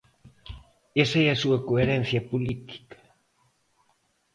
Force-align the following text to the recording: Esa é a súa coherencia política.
Esa 1.03 1.17
é 1.25 1.27
a 1.29 1.39
súa 1.43 1.59
coherencia 1.69 2.21
política. 2.31 2.99